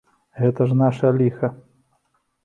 Гэта 0.43 0.61
ж 0.71 0.77
наша 0.79 1.11
ліха. 1.17 1.49